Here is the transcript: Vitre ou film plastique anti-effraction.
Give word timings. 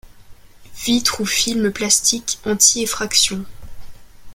Vitre 0.83 1.21
ou 1.21 1.27
film 1.27 1.71
plastique 1.71 2.39
anti-effraction. 2.47 3.45